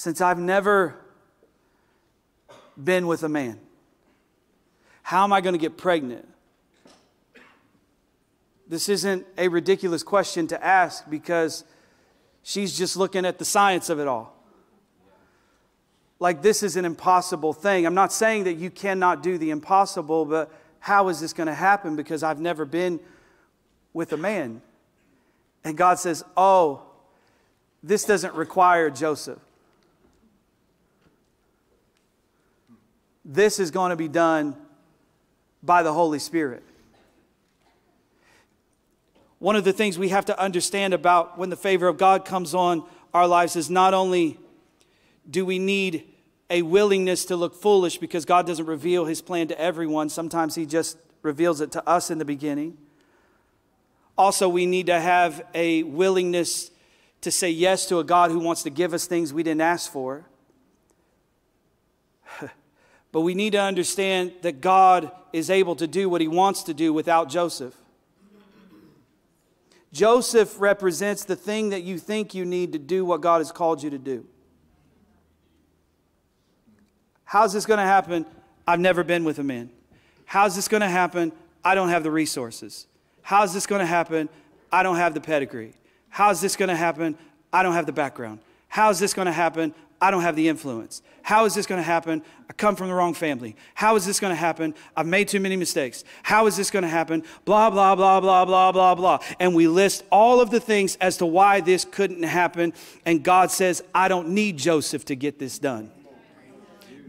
[0.00, 0.94] Since I've never
[2.82, 3.60] been with a man,
[5.02, 6.26] how am I going to get pregnant?
[8.66, 11.64] This isn't a ridiculous question to ask because
[12.42, 14.34] she's just looking at the science of it all
[16.18, 17.84] like this is an impossible thing.
[17.84, 21.54] I'm not saying that you cannot do the impossible, but how is this going to
[21.54, 21.94] happen?
[21.94, 23.00] Because I've never been
[23.92, 24.62] with a man.
[25.62, 26.84] And God says, Oh,
[27.82, 29.40] this doesn't require Joseph.
[33.32, 34.56] This is going to be done
[35.62, 36.64] by the Holy Spirit.
[39.38, 42.56] One of the things we have to understand about when the favor of God comes
[42.56, 42.82] on
[43.14, 44.36] our lives is not only
[45.30, 46.08] do we need
[46.50, 50.08] a willingness to look foolish because God doesn't reveal his plan to everyone.
[50.08, 52.76] Sometimes he just reveals it to us in the beginning.
[54.18, 56.72] Also, we need to have a willingness
[57.20, 59.92] to say yes to a God who wants to give us things we didn't ask
[59.92, 60.24] for.
[63.12, 66.74] But we need to understand that God is able to do what he wants to
[66.74, 67.74] do without Joseph.
[69.92, 73.82] Joseph represents the thing that you think you need to do what God has called
[73.82, 74.24] you to do.
[77.24, 78.26] How's this going to happen?
[78.66, 79.70] I've never been with a man.
[80.26, 81.32] How's this going to happen?
[81.64, 82.86] I don't have the resources.
[83.22, 84.28] How's this going to happen?
[84.70, 85.74] I don't have the pedigree.
[86.08, 87.18] How's this going to happen?
[87.52, 88.40] I don't have the background.
[88.68, 89.74] How's this going to happen?
[90.00, 91.02] I don't have the influence.
[91.22, 92.22] How is this going to happen?
[92.48, 93.54] I come from the wrong family.
[93.74, 94.74] How is this going to happen?
[94.96, 96.04] I've made too many mistakes.
[96.22, 97.22] How is this going to happen?
[97.44, 99.18] Blah, blah, blah, blah, blah, blah, blah.
[99.38, 102.72] And we list all of the things as to why this couldn't happen.
[103.04, 105.90] And God says, I don't need Joseph to get this done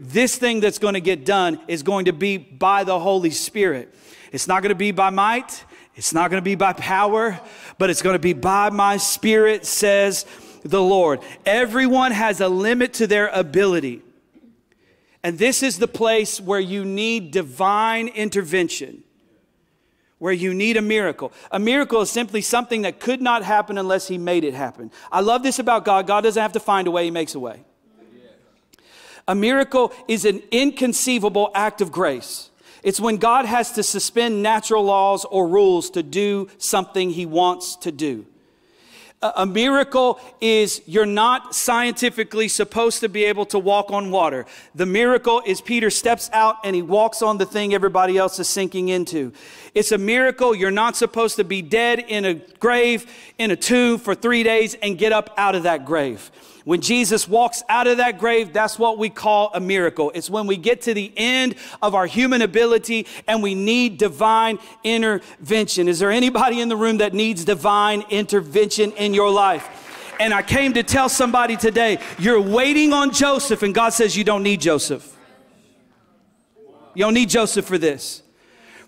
[0.02, 3.94] this thing that's going to get done is going to be by the Holy Spirit.
[4.32, 7.38] It's not going to be by might, it's not going to be by power,
[7.78, 10.24] but it's going to be by my spirit, says
[10.64, 11.20] the Lord.
[11.44, 14.02] Everyone has a limit to their ability.
[15.22, 19.04] And this is the place where you need divine intervention,
[20.18, 21.32] where you need a miracle.
[21.50, 24.90] A miracle is simply something that could not happen unless He made it happen.
[25.12, 26.06] I love this about God.
[26.06, 27.64] God doesn't have to find a way, He makes a way.
[29.28, 32.50] A miracle is an inconceivable act of grace.
[32.82, 37.76] It's when God has to suspend natural laws or rules to do something he wants
[37.76, 38.26] to do.
[39.22, 44.46] A miracle is you're not scientifically supposed to be able to walk on water.
[44.74, 48.48] The miracle is Peter steps out and he walks on the thing everybody else is
[48.48, 49.32] sinking into.
[49.74, 53.06] It's a miracle you're not supposed to be dead in a grave,
[53.38, 56.32] in a tomb for three days and get up out of that grave.
[56.64, 60.12] When Jesus walks out of that grave, that's what we call a miracle.
[60.14, 64.58] It's when we get to the end of our human ability and we need divine
[64.84, 65.88] intervention.
[65.88, 69.68] Is there anybody in the room that needs divine intervention in your life?
[70.20, 74.22] And I came to tell somebody today, you're waiting on Joseph, and God says you
[74.22, 75.16] don't need Joseph.
[76.94, 78.22] You don't need Joseph for this.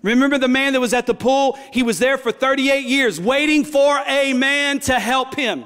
[0.01, 1.57] Remember the man that was at the pool?
[1.73, 5.65] He was there for 38 years waiting for a man to help him.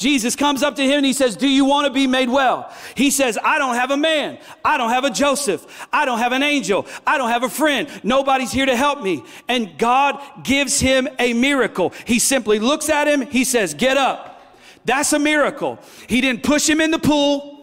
[0.00, 2.74] Jesus comes up to him and he says, Do you want to be made well?
[2.94, 4.38] He says, I don't have a man.
[4.64, 5.86] I don't have a Joseph.
[5.92, 6.86] I don't have an angel.
[7.06, 7.86] I don't have a friend.
[8.02, 9.22] Nobody's here to help me.
[9.46, 11.92] And God gives him a miracle.
[12.06, 13.20] He simply looks at him.
[13.20, 14.56] He says, Get up.
[14.86, 15.78] That's a miracle.
[16.08, 17.59] He didn't push him in the pool.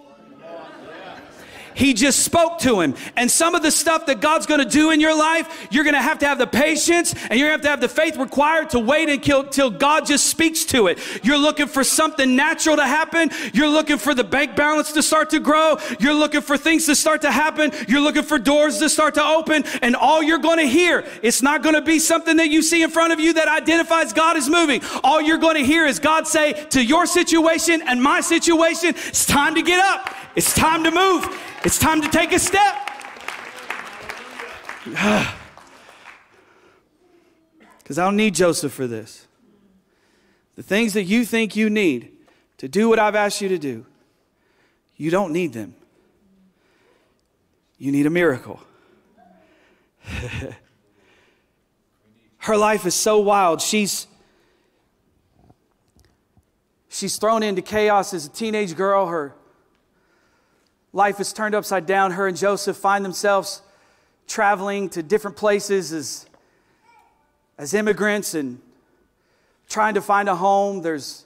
[1.78, 2.96] He just spoke to him.
[3.16, 5.94] And some of the stuff that God's going to do in your life, you're going
[5.94, 8.18] to have to have the patience and you're going to have to have the faith
[8.18, 10.98] required to wait until God just speaks to it.
[11.24, 13.30] You're looking for something natural to happen.
[13.54, 15.78] You're looking for the bank balance to start to grow.
[16.00, 17.72] You're looking for things to start to happen.
[17.88, 19.64] You're looking for doors to start to open.
[19.84, 22.82] And all you're going to hear, it's not going to be something that you see
[22.82, 24.82] in front of you that identifies God is moving.
[25.04, 29.28] All you're going to hear is God say to your situation and my situation, it's
[29.28, 30.16] time to get up.
[30.36, 31.47] It's time to move.
[31.64, 32.76] It's time to take a step.
[37.80, 39.28] Because I don't need Joseph for this.
[40.56, 42.12] The things that you think you need
[42.58, 43.86] to do what I've asked you to do,
[44.98, 45.74] you don't need them.
[47.78, 48.60] You need a miracle.
[52.40, 53.62] Her life is so wild.
[53.62, 54.08] She's
[56.90, 59.08] she's thrown into chaos as a teenage girl.
[59.08, 59.34] Her
[60.98, 62.12] life is turned upside down.
[62.12, 63.62] Her and Joseph find themselves
[64.26, 66.26] traveling to different places as,
[67.56, 68.60] as immigrants and
[69.70, 70.82] trying to find a home.
[70.82, 71.26] There's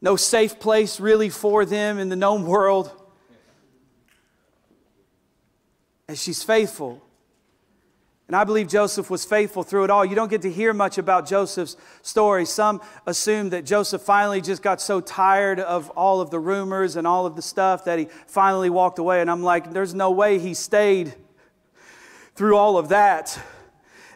[0.00, 2.92] no safe place really for them in the known world.
[6.06, 7.02] And she's faithful.
[8.28, 10.04] And I believe Joseph was faithful through it all.
[10.04, 12.44] You don't get to hear much about Joseph's story.
[12.44, 17.06] Some assume that Joseph finally just got so tired of all of the rumors and
[17.06, 19.20] all of the stuff that he finally walked away.
[19.20, 21.14] And I'm like, there's no way he stayed
[22.34, 23.38] through all of that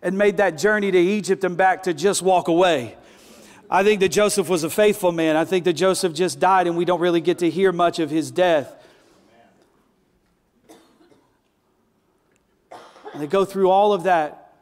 [0.03, 2.97] and made that journey to Egypt and back to just walk away.
[3.71, 5.37] I think that Joseph was a faithful man.
[5.37, 8.11] I think that Joseph just died and we don't really get to hear much of
[8.11, 8.75] his death.
[13.21, 14.55] And they go through all of that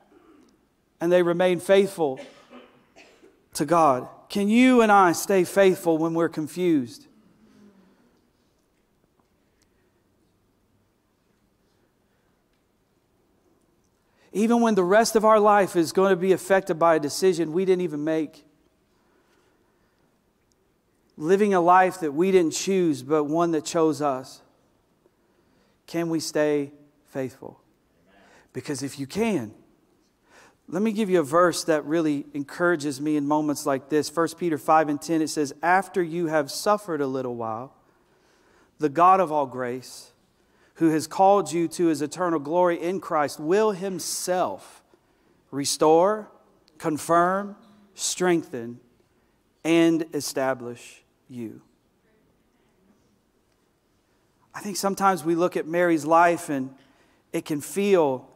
[1.01, 2.19] and they remain faithful
[3.55, 4.09] to God.
[4.29, 7.07] Can you and I stay faithful when we're confused?
[14.33, 17.53] Even when the rest of our life is going to be affected by a decision
[17.53, 18.45] we didn't even make.
[21.17, 24.41] Living a life that we didn't choose, but one that chose us.
[25.87, 26.73] Can we stay
[27.07, 27.61] faithful?
[28.53, 29.53] Because if you can,
[30.69, 34.15] let me give you a verse that really encourages me in moments like this.
[34.15, 37.73] 1 Peter 5 and 10, it says, After you have suffered a little while,
[38.79, 40.13] the God of all grace,
[40.75, 44.83] who has called you to his eternal glory in Christ, will himself
[45.51, 46.31] restore,
[46.77, 47.57] confirm,
[47.95, 48.79] strengthen,
[49.65, 51.63] and establish you.
[54.55, 56.75] I think sometimes we look at Mary's life and
[57.33, 58.29] it can feel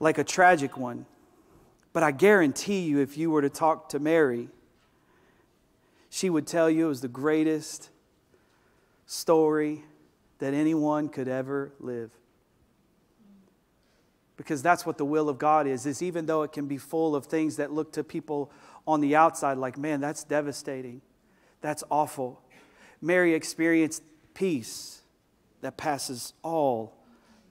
[0.00, 1.06] like a tragic one.
[1.92, 4.48] But I guarantee you, if you were to talk to Mary,
[6.08, 7.90] she would tell you it was the greatest
[9.06, 9.84] story
[10.38, 12.10] that anyone could ever live.
[14.36, 17.14] Because that's what the will of God is, is even though it can be full
[17.14, 18.50] of things that look to people
[18.86, 21.02] on the outside like, man, that's devastating.
[21.60, 22.40] That's awful.
[23.02, 25.02] Mary experienced peace
[25.60, 26.96] that passes all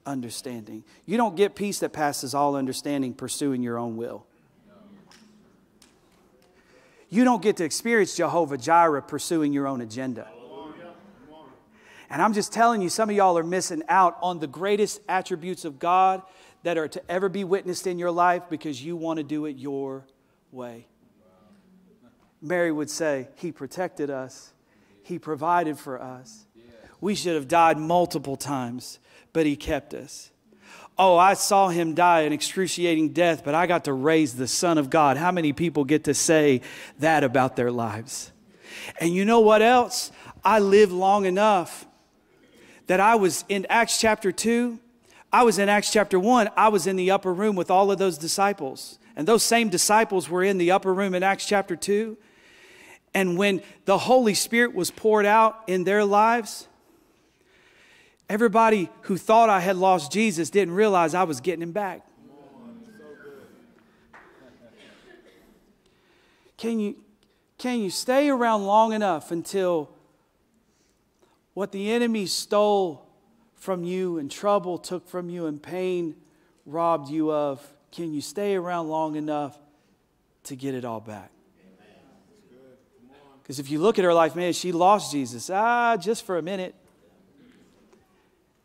[0.06, 0.84] understanding.
[1.06, 4.26] You don't get peace that passes all understanding pursuing your own will.
[7.08, 10.28] You don't get to experience Jehovah Jireh pursuing your own agenda.
[12.08, 15.64] And I'm just telling you, some of y'all are missing out on the greatest attributes
[15.64, 16.22] of God
[16.64, 19.56] that are to ever be witnessed in your life because you want to do it
[19.56, 20.04] your
[20.50, 20.86] way.
[22.42, 24.52] Mary would say, He protected us,
[25.02, 26.46] He provided for us.
[27.00, 28.98] We should have died multiple times
[29.32, 30.30] but he kept us.
[30.98, 34.76] Oh, I saw him die an excruciating death, but I got to raise the Son
[34.76, 35.16] of God.
[35.16, 36.60] How many people get to say
[36.98, 38.32] that about their lives?
[38.98, 40.12] And you know what else?
[40.44, 41.86] I lived long enough
[42.86, 44.78] that I was in Acts chapter 2.
[45.32, 46.50] I was in Acts chapter 1.
[46.56, 48.98] I was in the upper room with all of those disciples.
[49.16, 52.16] And those same disciples were in the upper room in Acts chapter 2.
[53.14, 56.68] And when the Holy Spirit was poured out in their lives,
[58.30, 62.06] Everybody who thought I had lost Jesus didn't realize I was getting him back.
[66.56, 66.94] Can you,
[67.58, 69.90] can you stay around long enough until
[71.54, 73.04] what the enemy stole
[73.56, 76.14] from you and trouble took from you and pain
[76.66, 77.60] robbed you of,
[77.90, 79.58] can you stay around long enough
[80.44, 81.32] to get it all back?
[83.42, 85.50] Because if you look at her life, man, she lost Jesus.
[85.50, 86.76] Ah, just for a minute.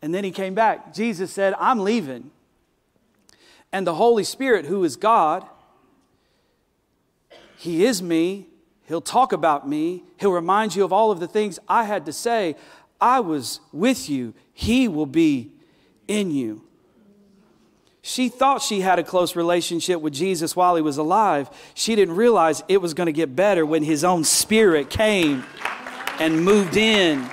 [0.02, 0.94] And then he came back.
[0.94, 2.30] Jesus said, I'm leaving.
[3.72, 5.44] And the Holy Spirit, who is God,
[7.56, 8.46] He is me.
[8.86, 10.04] He'll talk about me.
[10.18, 12.54] He'll remind you of all of the things I had to say.
[13.00, 14.32] I was with you.
[14.52, 15.50] He will be
[16.06, 16.62] in you.
[18.00, 21.50] She thought she had a close relationship with Jesus while he was alive.
[21.74, 25.44] She didn't realize it was going to get better when his own spirit came
[26.20, 27.28] and moved in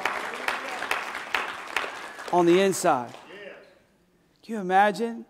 [2.34, 3.14] on the inside.
[4.42, 5.26] Can you imagine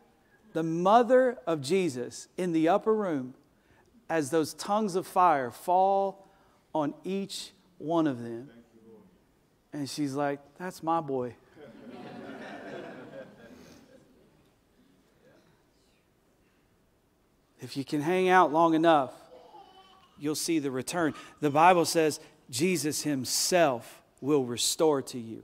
[0.53, 3.35] the mother of Jesus in the upper room
[4.09, 6.27] as those tongues of fire fall
[6.73, 8.49] on each one of them?
[9.73, 11.35] And she's like, That's my boy.
[17.59, 19.13] If you can hang out long enough,
[20.19, 21.13] you'll see the return.
[21.39, 25.43] The Bible says Jesus Himself will restore to you.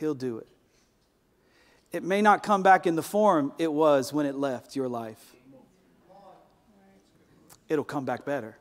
[0.00, 0.48] He'll do it.
[1.92, 5.34] It may not come back in the form it was when it left your life,
[7.68, 8.56] it'll come back better.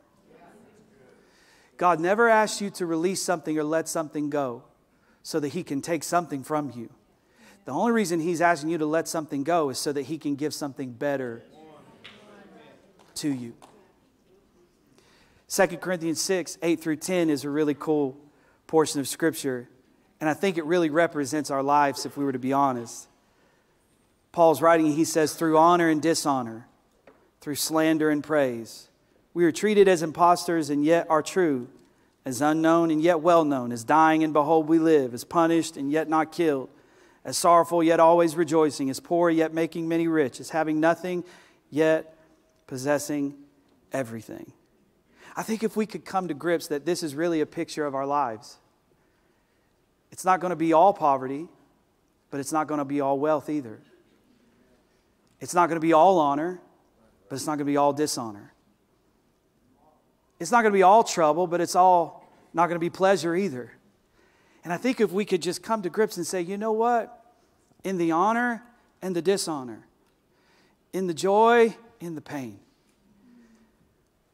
[1.78, 4.64] God never asks you to release something or let something go
[5.24, 6.90] so that He can take something from you.
[7.70, 10.34] The only reason he's asking you to let something go is so that he can
[10.34, 11.44] give something better
[13.14, 13.54] to you.
[15.50, 18.18] 2 Corinthians 6, 8 through 10 is a really cool
[18.66, 19.70] portion of scripture.
[20.20, 23.08] And I think it really represents our lives if we were to be honest.
[24.32, 26.68] Paul's writing, he says, through honor and dishonor,
[27.42, 28.90] through slander and praise.
[29.34, 31.68] We are treated as impostors and yet are true,
[32.26, 35.92] as unknown and yet well known, as dying and behold we live, as punished and
[35.92, 36.70] yet not killed
[37.30, 41.24] as sorrowful yet always rejoicing, as poor yet making many rich, as having nothing
[41.70, 42.16] yet
[42.68, 43.36] possessing
[43.92, 44.52] everything.
[45.36, 47.96] I think if we could come to grips that this is really a picture of
[47.96, 48.58] our lives,
[50.12, 51.48] it's not going to be all poverty,
[52.32, 53.80] but it's not going to be all wealth either.
[55.40, 56.60] It's not going to be all honor,
[57.28, 58.54] but it's not going to be all dishonor.
[60.40, 63.36] It's not going to be all trouble, but it's all not going to be pleasure
[63.36, 63.72] either.
[64.64, 67.24] And I think if we could just come to grips and say, you know what?
[67.84, 68.64] In the honor
[69.02, 69.88] and the dishonor,
[70.92, 72.60] in the joy, in the pain.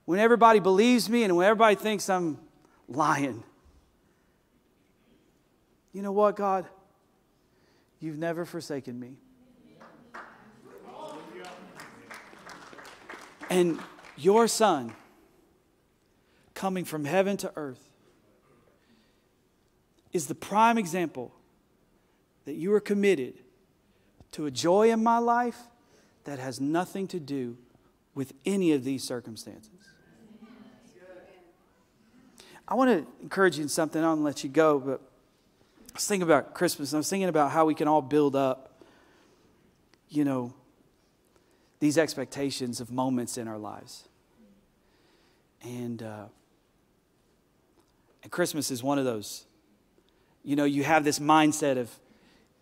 [0.06, 2.40] When everybody believes me and when everybody thinks I'm
[2.88, 3.44] lying,
[5.96, 6.66] you know what, God?
[8.02, 9.14] You've never forsaken me.
[13.50, 13.80] And
[14.18, 14.94] your son
[16.54, 17.80] coming from heaven to earth
[20.12, 21.32] is the prime example
[22.44, 23.36] that you are committed
[24.34, 25.60] to a joy in my life
[26.26, 27.56] that has nothing to do
[28.14, 29.72] with any of these circumstances.
[32.68, 34.02] I want to encourage you in something.
[34.02, 35.02] Going let you go, but
[35.96, 36.94] I was thinking about Christmas.
[36.94, 38.82] I was thinking about how we can all build up,
[40.10, 40.54] you know,
[41.80, 44.10] these expectations of moments in our lives.
[45.64, 46.26] And, uh,
[48.24, 49.46] and Christmas is one of those
[50.46, 51.90] you know, you have this mindset of,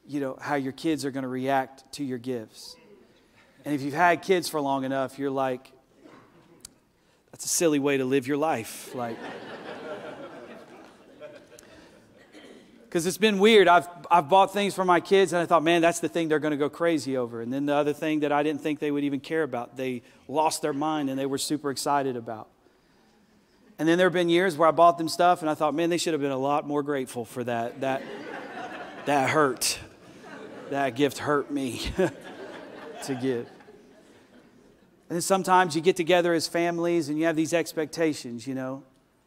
[0.07, 2.77] you know, how your kids are going to react to your gifts.
[3.65, 5.71] And if you've had kids for long enough, you're like,
[7.31, 8.95] that's a silly way to live your life.
[8.95, 9.17] Like,
[12.93, 13.67] because it's been weird.
[13.67, 16.37] I've, I've bought things for my kids and I thought, man, that's the thing they're
[16.37, 17.41] going to go crazy over.
[17.41, 20.03] And then the other thing that I didn't think they would even care about, they
[20.27, 22.49] lost their mind and they were super excited about.
[23.79, 25.89] And then there have been years where I bought them stuff and I thought, man,
[25.89, 27.81] they should have been a lot more grateful for that.
[27.81, 28.03] That,
[29.07, 29.79] that hurt.
[30.69, 31.81] That gift hurt me
[33.05, 33.47] to give.
[35.09, 38.83] And then sometimes you get together as families and you have these expectations, you know.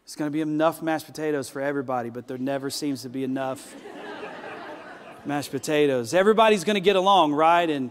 [0.06, 3.24] It's going to be enough mashed potatoes for everybody, but there never seems to be
[3.24, 3.74] enough
[5.24, 6.14] mashed potatoes.
[6.14, 7.68] Everybody's going to get along, right?
[7.68, 7.90] And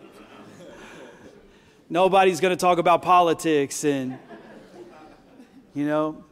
[1.89, 4.17] nobody's going to talk about politics and,
[5.73, 6.23] you know,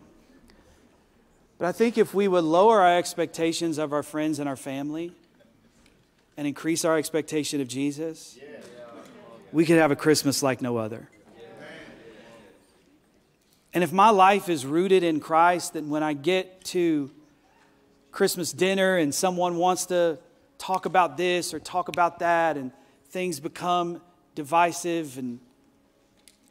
[1.57, 5.11] but I think if we would lower our expectations of our friends and our family
[6.37, 8.39] and increase our expectation of Jesus,
[9.51, 11.09] we could have a Christmas like no other.
[13.73, 17.09] And if my life is rooted in Christ, then when I get to
[18.11, 20.19] Christmas dinner and someone wants to
[20.59, 22.71] talk about this or talk about that and
[23.09, 24.01] things become
[24.35, 25.39] divisive and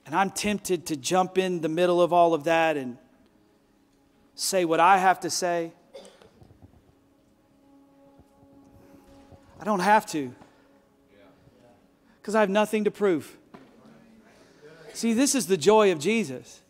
[0.05, 2.99] and I'm tempted to jump in the middle of all of that and
[4.35, 5.73] say what I have to say.
[9.61, 10.35] I don't have to
[12.21, 13.39] because I have nothing to prove.
[14.93, 16.62] See, this is the joy of Jesus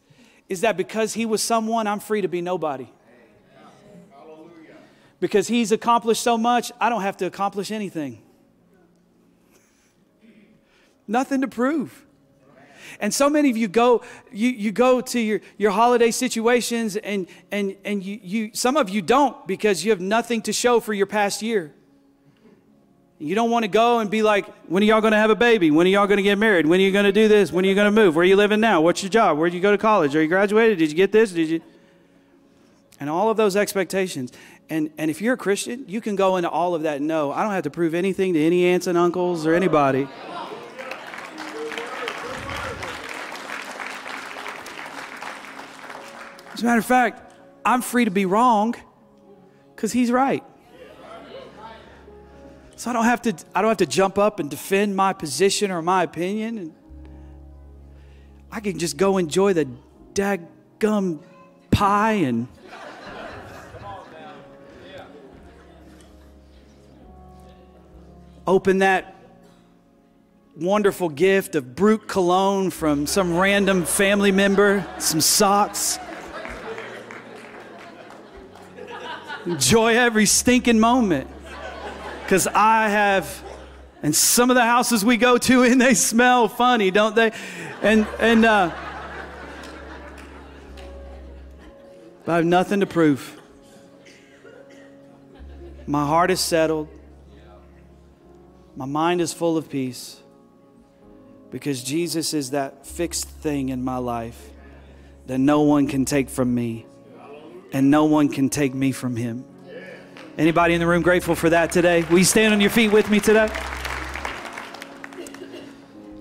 [0.53, 2.87] is that because he was someone, I'm free to be nobody.
[5.19, 8.21] Because he's accomplished so much, I don't have to accomplish anything.
[11.09, 12.05] Nothing to prove.
[13.01, 17.27] And so many of you go, you, you go to your, your holiday situations and,
[17.51, 20.93] and, and you, you, some of you don't because you have nothing to show for
[20.93, 21.73] your past year.
[23.23, 25.37] You don't want to go and be like, when are y'all going to have a
[25.37, 25.71] baby?
[25.71, 26.67] When are y'all going to get married?
[26.67, 27.53] When are you going to do this?
[27.53, 28.17] When are you going to move?
[28.17, 28.81] Where are you living now?
[28.81, 29.39] What's your job?
[29.39, 30.17] Where did you go to college?
[30.17, 30.79] Are you graduated?
[30.79, 31.31] Did you get this?
[31.31, 31.61] Did you?
[32.99, 34.33] And all of those expectations.
[34.69, 37.31] And, and if you're a Christian, you can go into all of that and know,
[37.31, 40.09] I don't have to prove anything to any aunts and uncles or anybody.
[46.55, 48.75] As a matter of fact, I'm free to be wrong
[49.77, 50.43] because he's right.
[52.83, 55.71] So I don't have to I don't have to jump up and defend my position
[55.71, 56.75] or my opinion.
[58.51, 59.69] I can just go enjoy the
[60.15, 61.21] daggum
[61.71, 62.49] pie and
[68.49, 69.15] open that
[70.57, 76.01] wonderful gift of Brut cologne from some random family member, some socks.
[79.47, 81.29] Enjoy every stinking moment
[82.33, 83.45] because I have,
[84.03, 87.31] and some of the houses we go to, and they smell funny, don't they?
[87.83, 88.75] And, and, uh,
[92.25, 93.39] but I have nothing to prove.
[95.87, 96.89] My heart is settled.
[98.77, 100.19] My mind is full of peace
[101.51, 104.43] because Jesus is that fixed thing in my life
[105.27, 106.87] that no one can take from me
[107.75, 109.45] and no one can take me from him.
[110.39, 112.05] Anybody in the room grateful for that today?
[112.05, 113.51] Will you stand on your feet with me today?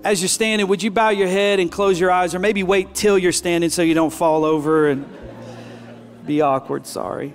[0.04, 2.94] As you're standing, would you bow your head and close your eyes, or maybe wait
[2.94, 5.06] till you're standing so you don't fall over and
[6.26, 6.86] be awkward?
[6.86, 7.34] Sorry.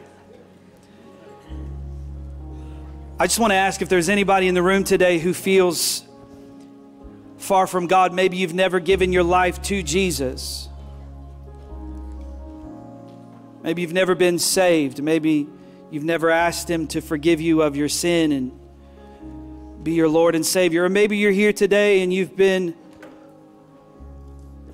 [3.18, 6.04] I just want to ask if there's anybody in the room today who feels
[7.38, 8.12] far from God.
[8.12, 10.68] Maybe you've never given your life to Jesus.
[13.62, 15.02] Maybe you've never been saved.
[15.02, 15.48] Maybe
[15.96, 18.52] you've never asked Him to forgive you of your sin and
[19.82, 20.84] be your Lord and Savior.
[20.84, 22.74] Or maybe you're here today and you've been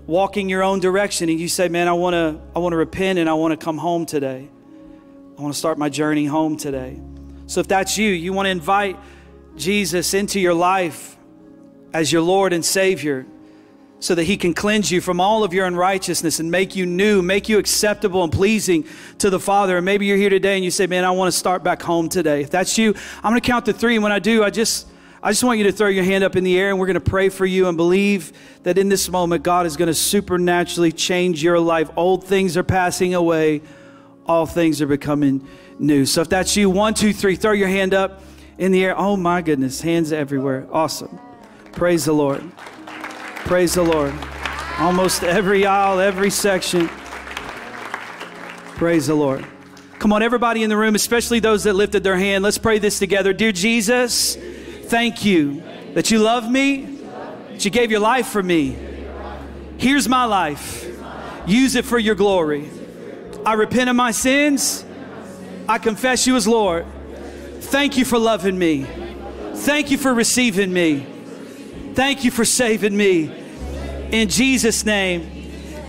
[0.08, 3.20] walking your own direction and you say, Man, I want to I want to repent
[3.20, 4.48] and I want to come home today.
[5.38, 7.00] I want to start my journey home today.
[7.46, 8.98] So if that's you, you want to invite
[9.56, 11.16] Jesus into your life
[11.92, 13.26] as your Lord and Savior
[14.03, 17.22] so that he can cleanse you from all of your unrighteousness and make you new,
[17.22, 18.84] make you acceptable and pleasing
[19.18, 19.76] to the Father.
[19.76, 22.09] And maybe you're here today and you say, Man, I want to start back home
[22.09, 22.42] today.
[22.42, 23.94] If that's you, I'm going to count to three.
[23.94, 24.88] And when I do, I just
[25.22, 26.94] I just want you to throw your hand up in the air and we're going
[26.94, 28.32] to pray for you and believe
[28.64, 31.88] that in this moment, God is going to supernaturally change your life.
[31.94, 33.62] Old things are passing away,
[34.26, 35.46] all things are becoming
[35.78, 36.07] new.
[36.07, 38.20] So if that's you, one, two, three, throw your hand up
[38.59, 38.98] in the air.
[38.98, 40.66] Oh my goodness, hands everywhere.
[40.72, 41.20] Awesome.
[41.70, 42.42] Praise the Lord.
[43.45, 44.14] Praise the Lord.
[44.78, 46.88] Almost every aisle, every section.
[48.76, 49.45] Praise the Lord.
[49.99, 52.99] Come on, everybody in the room, especially those that lifted their hand, let's pray this
[52.99, 53.32] together.
[53.32, 54.36] Dear Jesus,
[54.86, 55.62] thank you
[55.95, 56.99] that you love me,
[57.51, 58.76] that you gave your life for me.
[59.76, 60.88] Here's my life.
[61.47, 62.70] Use it for your glory.
[63.45, 64.84] I repent of my sins.
[65.68, 66.86] I confess you as Lord.
[67.61, 68.86] Thank you for loving me.
[69.55, 71.11] Thank you for receiving me.
[71.95, 73.30] Thank you for saving me.
[74.11, 75.30] In Jesus' name,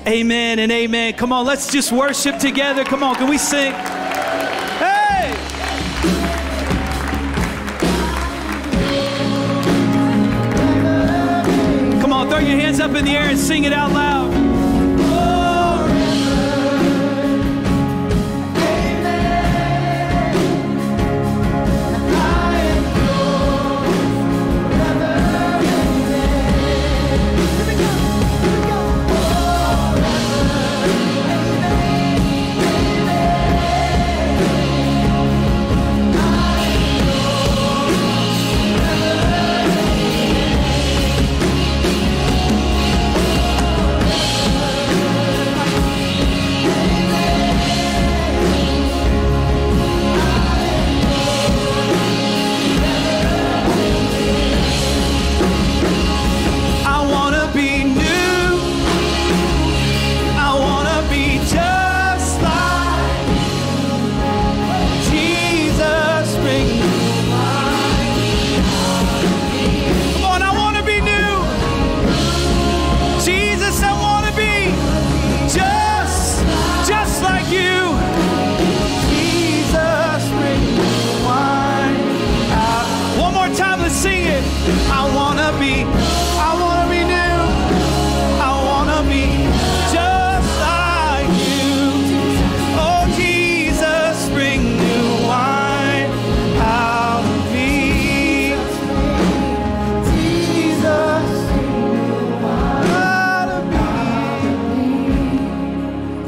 [0.05, 1.13] amen and amen.
[1.13, 2.83] Come on, let's just worship together.
[2.83, 3.71] Come on, can we sing?
[3.71, 5.33] Hey!
[12.01, 14.42] Come on, throw your hands up in the air and sing it out loud.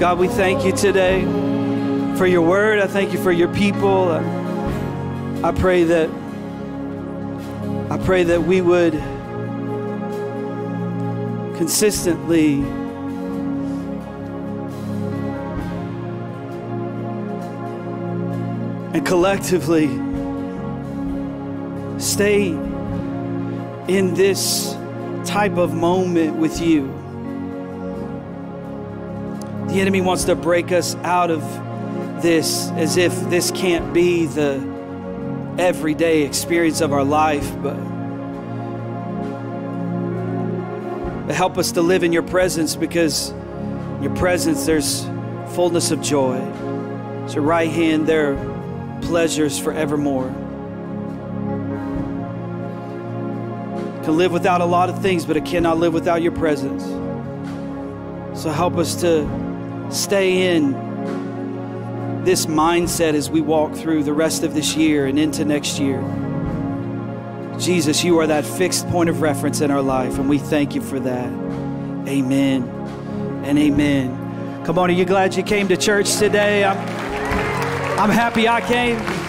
[0.05, 1.23] God, we thank you today
[2.15, 2.77] for your word.
[2.77, 4.11] I thank you for your people.
[5.43, 6.11] I pray that
[7.89, 8.93] I pray that we would
[11.57, 12.61] consistently
[18.93, 19.87] and collectively
[21.99, 22.49] stay
[23.87, 24.77] in this
[25.25, 27.04] type of moment with you.
[29.75, 31.41] The enemy wants to break us out of
[32.21, 34.55] this as if this can't be the
[35.59, 37.75] everyday experience of our life, but
[41.33, 45.03] help us to live in your presence because in your presence there's
[45.55, 46.37] fullness of joy.
[47.25, 50.29] At your right hand there are pleasures forevermore.
[54.05, 56.81] Can live without a lot of things, but it cannot live without your presence.
[58.41, 59.44] So help us to
[59.89, 60.73] stay in
[62.23, 66.01] this mindset as we walk through the rest of this year and into next year.
[67.59, 70.81] Jesus, you are that fixed point of reference in our life, and we thank you
[70.81, 71.27] for that.
[72.07, 72.63] Amen
[73.45, 74.63] and amen.
[74.65, 76.65] Come on, are you glad you came to church today?
[76.65, 76.77] I'm,
[77.99, 79.24] I'm happy I came.